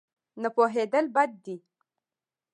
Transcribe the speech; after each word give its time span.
نه 0.41 0.49
پوهېدل 0.55 1.05
بد 1.15 1.31
دی. 1.45 1.55